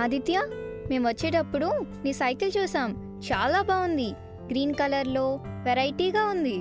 [0.00, 0.42] ఆదిత్య
[0.90, 1.68] మేము వచ్చేటప్పుడు
[2.04, 2.90] నీ సైకిల్ చూసాం.
[3.32, 4.10] చాలా బాగుంది.
[4.48, 6.58] గ్రీన్ కలర్లో వెరైటీగా ఉంది.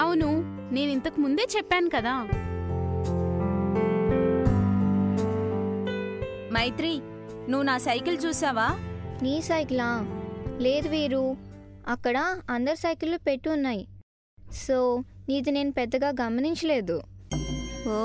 [0.00, 0.30] అవును
[0.74, 2.14] నేను ఇంతకు ముందే చెప్పాను కదా.
[6.52, 6.94] మైత్రి
[7.50, 8.68] నువ్వు నా సైకిల్ చూసావా?
[9.22, 9.90] నీ సైకిలా?
[10.60, 11.36] లేదు వీరు.
[11.88, 12.18] అక్కడ
[12.50, 13.88] అందరి సైకిళ్ళు పెట్టి ఉన్నాయి.
[14.52, 17.00] సో నీది నేను పెద్దగా గమనించలేదు.
[17.88, 17.98] ఓ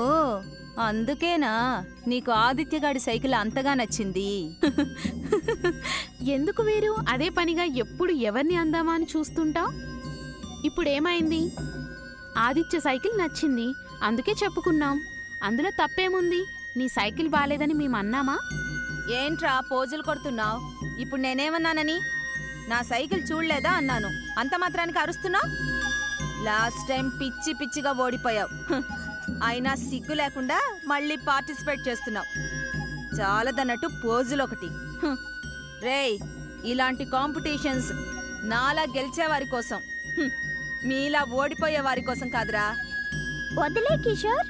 [0.78, 1.84] అందుకేనా?
[2.06, 4.56] నీకు ఆదిత్యగాడి సైకిల్ అంతగా నచ్చింది.
[6.22, 6.96] ఎందుకు వీరు?
[7.08, 9.72] అదే పనిగా ఎప్పుడు ఎవరిని అందామా అని చూస్తుంటావు?
[10.66, 11.52] ఇప్పుడేమైంది?
[12.38, 13.72] ఆదిత్య సైకిల్ నచ్చింది.
[14.02, 15.00] అందుకే చెప్పుకున్నాం.
[15.42, 16.44] అందులో తప్పేముంది?
[16.76, 18.38] నీ సైకిల్ బాలేదని మేము అన్నామా?
[19.12, 20.60] ఏంట్రా పోజులు కొడుతున్నావు?
[21.00, 22.00] ఇప్పుడు నేనేమన్నానని?
[22.68, 24.08] నా సైకిల్ చూడలేదా అన్నాను.
[24.38, 25.80] అంత మాత్రానికి అరుస్తున్నావు?
[26.44, 28.74] లాస్ట్ టైం పిచ్చి పిచ్చిగా ఓడిపోయావు.
[29.44, 32.26] అయినా సిగ్గు లేకుండా మళ్ళీ పార్టిసిపేట్ చేస్తున్నావు
[33.20, 34.68] చాలదన్నట్టు పోజులు ఒకటి
[35.02, 35.16] హ్,
[35.82, 36.16] రేయ్
[36.64, 37.90] ఇలాంటి కాంపిటీషన్స్
[38.44, 39.80] నాలా గెలిచే వారి కోసం
[40.84, 42.66] మీలా ఓడిపోయే వారి కోసం కాదురా.
[43.54, 44.48] వదిలే కిషోర్.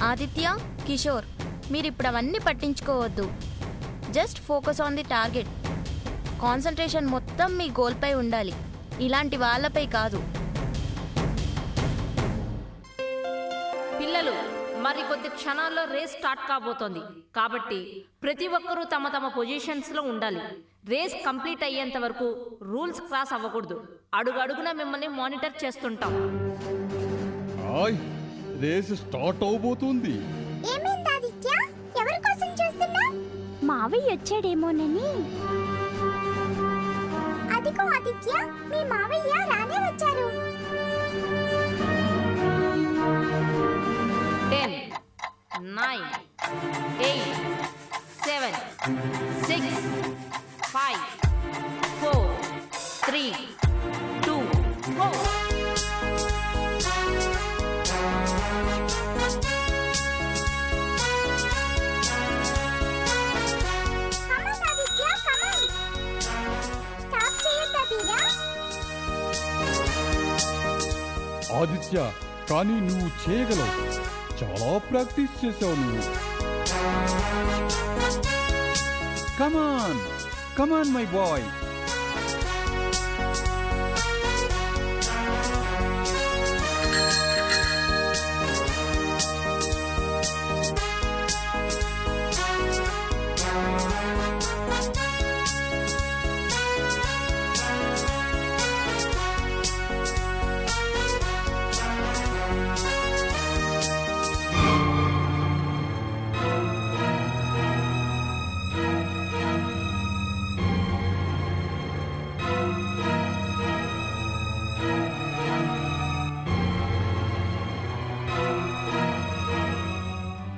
[0.00, 0.46] ఆదిత్య
[0.86, 1.26] కిషోర్
[1.72, 3.32] మీరు ఇప్పుడు అవన్నీ పట్టించుకోవద్దు.
[4.10, 5.48] Just focus on the target.
[6.42, 8.54] Concentration మొత్తం మీ గోల్పై ఉండాలి.
[9.00, 10.16] ఇలాంటి వాళ్ళపై కాదు.
[14.00, 14.34] పిల్లలు
[14.82, 17.02] మరి కొద్ది క్షణాల్లో రేస్ స్టార్ట్ కాబోతోంది.
[17.36, 20.40] కాబట్టి ప్రతి ఒక్కరూ తమ తమ పొజిషన్స్లో ఉండాలి.
[20.88, 22.26] రేస్ కంప్లీట్ అయ్యేంత వరకు
[22.62, 23.88] రూల్స్ క్రాస్ అవ్వకూడదు.
[24.14, 26.12] అడుగు అడుగున మిమ్మల్ని మానిటర్ చేస్తుంటాం.
[28.60, 30.16] రేస్ స్టార్ట్ అవబోతుంది.
[30.74, 30.95] ఏమైంది
[33.86, 35.08] మావయ్య వచ్చాడేమోనని.
[37.56, 38.32] అదిగో ఆదిత్య
[38.70, 40.24] మీ మావయ్య రానే వచ్చారు.
[44.52, 44.74] Ten
[45.78, 46.08] nine
[47.10, 47.38] eight
[48.24, 48.58] seven
[49.46, 49.84] six
[50.74, 51.04] five
[52.00, 52.34] four
[53.06, 53.24] three
[71.76, 72.12] Aditya
[72.50, 73.72] కానీ నువ్వు చేయగలవు.
[74.38, 76.02] చాలా ప్రాక్టీస్ చేసావు నువ్వు.
[79.38, 80.00] Come on
[80.58, 81.65] come on my boy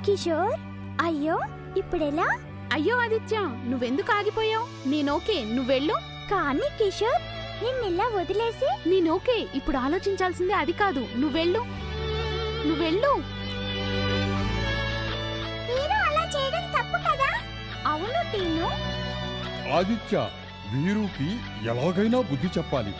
[0.08, 0.60] Kishore
[1.04, 1.40] అయ్యో
[1.76, 2.38] ఇప్పుడెలా?
[2.72, 4.88] అయ్యో ఆదిత్య నువ్వెందుకు ఆగిపోయావు?
[4.88, 5.94] నేనోకే నువ్వెళ్ళు.
[6.30, 7.22] కానీ కిషోర్
[7.64, 8.88] నిన్నెలా వదిలేసి?
[8.88, 11.08] నేనోకే ఇప్పుడు ఆలోచించాల్సిందే అది కాదు.
[11.16, 11.58] నువ్వెళ్ళు.
[12.66, 13.14] నువ్వెళ్ళు.
[15.68, 17.40] మీరు అలా చేయడం తప్పు కదా?
[17.86, 18.66] అవును టీను.
[19.72, 20.28] ఆదిత్య
[20.74, 22.94] వీరుకి ఎలాగైనా బుద్ధి చెప్పాలి.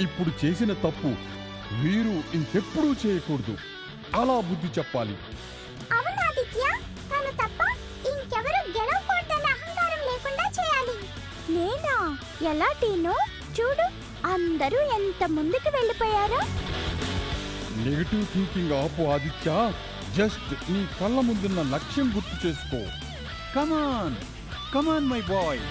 [0.00, 1.14] ఇప్పుడు చేసిన తప్పు
[1.74, 3.56] వీరు ఇంకెప్పుడూ చేయకూడదు.
[4.14, 5.16] అలా బుద్ధి చెప్పాలి.
[5.92, 6.27] అవును?
[6.38, 6.64] ఆదిత్య
[7.10, 7.60] తను తప్ప
[8.10, 10.96] ఇంకెవరు గెలవకూడదన్న అహంకారం లేకుండా చేయాలి.
[11.54, 11.94] నేనా?
[12.50, 13.14] ఎలా టీను
[13.56, 13.86] చూడు
[14.32, 16.40] అందరూ ఎంత ముందుకు వెళ్ళిపోయారో.
[17.86, 19.50] నెగటివ్ థింకింగ్ ఆపు ఆదిత్య
[20.18, 22.80] జస్ట్ నీ కళ్ళ ముందున్న లక్ష్యం గుర్తు చేసుకో.
[23.56, 24.16] Come on
[24.74, 25.62] come on my boy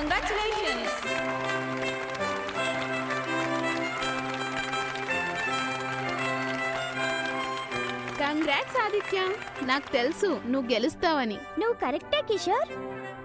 [0.00, 0.90] Congratulations.
[8.20, 9.20] Congrats Aditya
[9.62, 11.34] నాకు తెలుసు నువ్వు గెలుస్తావని.
[11.34, 12.68] నువ్వు కరెక్టే కిషోర్.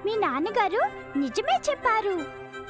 [0.06, 0.81] మీ నాన్నగారు
[1.18, 2.18] నిజమే చెప్పారు.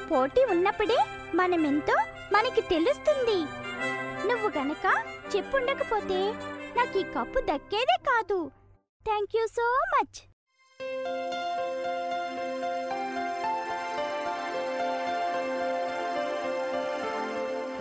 [0.07, 0.99] పోటీ ఉన్నప్పుడే
[1.35, 1.97] మనమెంతో
[2.33, 3.39] మనకి తెలుస్తుంది.
[4.29, 5.03] నువ్వు గనక
[5.35, 6.19] చెప్పుండకపోతే
[6.77, 8.51] నాకు ఈ కప్పు దక్కేదే కాదు.
[9.05, 10.34] థ్యాంక్ యూ సో మచ్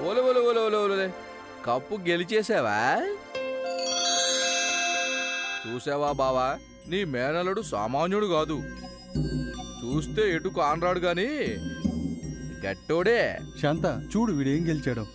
[0.05, 1.13] ఓలే ఓలే ఓలే ఓలే ఓలే
[1.67, 3.03] కప్పు గెలిచేసావా?
[5.67, 6.59] చూసావా బావా?
[6.89, 8.63] నీ మేనలుడు సామాన్యుడు కాదు.
[9.81, 11.29] చూస్తే ఎటు కానరాడు గాని
[12.67, 13.39] గట్టోడే.
[13.63, 13.85] శాంత
[14.17, 15.07] చూడు వీడేం గెలిచాడు.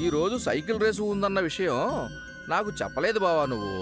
[0.00, 1.78] ఈరోజు సైకిల్ రేసు ఉందన్న విషయం
[2.48, 3.74] నాకు చెప్పలేదు బావా నువ్వు.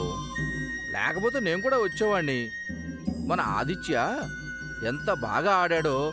[0.93, 2.51] లేకపోతే నేను కూడా వచ్చేవాణ్ణి.
[3.27, 4.19] మన ఆదిత్య
[4.87, 6.13] ఎంత బాగా ఆడాడో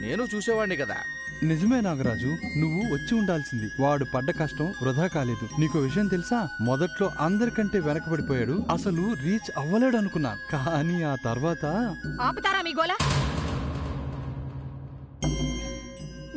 [0.00, 0.96] నేను చూసేవాణ్ణి కదా.
[1.42, 3.70] నిజమే నాగరాజు నువ్వు వచ్చి ఉండాల్సింది.
[3.80, 5.60] వాడు పడ్డ కష్టం వృధా కాలేదు.
[5.60, 6.48] నీకు విషయం తెలుసా?
[6.60, 8.64] మొదట్లో అందరికంటే వెనకబడిపోయాడు.
[8.72, 12.96] అసలు రీచ్ అవ్వలేడు అనుకున్నా కానీ ఆ తర్వాత ఆపుతారా మీ గోలా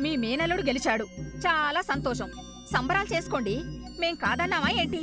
[0.00, 1.04] మీ మేనల్లుడు గెలిచాడు.
[1.20, 2.30] చాలా సంతోషం.
[2.72, 3.62] సంబరాలు చేసుకోండి.
[4.00, 5.00] మేం కాదన్నామా ఏంటి?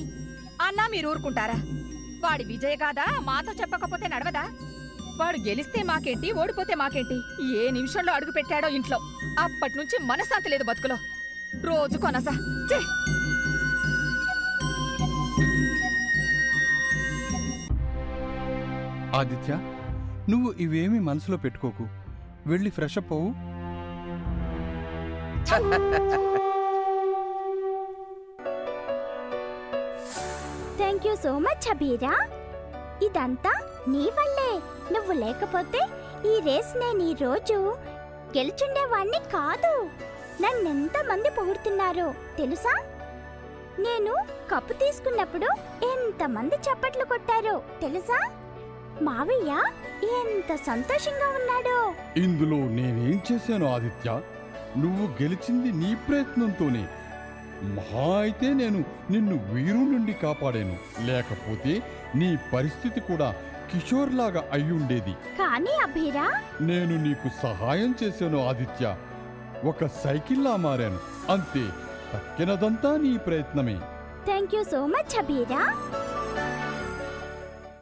[0.61, 1.53] అన్నా మీరు ఊరుకుంటారా?
[2.23, 4.43] వాడి విజయ కాదా మాతో చెప్పకపోతే నడవదా?
[5.17, 7.17] వాడు గెలిస్తే మాకేంటి ఓడిపోతే మాకేంటి?
[7.57, 8.97] ఏ నిమిషంలో అడుగు పెట్టాడో ఇంట్లో.
[9.39, 10.97] అప్పటి నుంచి మనశ్శాంతి లేదు బతుకులో.
[11.65, 12.31] రోజు కొనసా!
[19.17, 19.53] ఆదిత్య
[20.29, 21.87] నువ్వు ఇవేమీ మనసులో పెట్టుకోకు.
[22.47, 23.29] వెళ్ళి ఫ్రెష్ అప్ అవ్వు.
[30.77, 32.13] Thank you so much Abira.
[33.03, 33.51] ఇదంతా
[33.87, 34.61] నీ వల్లే.
[34.93, 35.87] నువ్వు లేకపోతే
[36.27, 37.77] ఈ రేస్ నేను ఈ రోజు
[38.37, 39.89] గెలుచుండేవాణ్ణి కాదు.
[40.41, 42.83] నన్నెంత మంది పొగుడుతున్నారో తెలుసా?
[43.79, 44.15] నేను
[44.51, 45.45] కప్పు తీసుకున్నప్పుడు
[45.85, 48.31] ఎంతమంది చప్పట్లు కొట్టారో తెలుసా?
[49.01, 49.63] మావయ్య
[50.03, 51.93] ఎంత సంతోషంగా ఉన్నాడో.
[52.19, 54.21] ఇందులో నేనేం చేశాను ఆదిత్య?
[54.77, 56.87] నువ్వు గెలిచింది నీ ప్రయత్నంతోనే.
[57.63, 60.77] మహా అయితే నేను నిన్ను వీరు నుండి కాపాడాను.
[61.05, 61.81] లేకపోతే
[62.15, 63.35] నీ పరిస్థితి కూడా
[63.71, 65.11] కిషోర్ లాగా అయ్యుండేది.
[65.11, 66.41] కానీ అభీరా!
[66.61, 68.95] నేను నీకు సహాయం చేశాను ఆదిత్య.
[69.65, 70.99] ఒక సైకిల్లా మారాను.
[71.31, 71.63] అంతే
[72.13, 73.79] తక్కినదంతా నీ ప్రయత్నమే.
[74.25, 75.73] Thank you so much Abira